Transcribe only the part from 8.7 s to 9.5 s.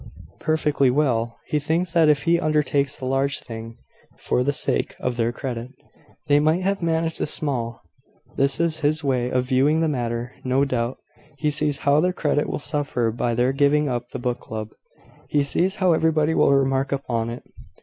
his way of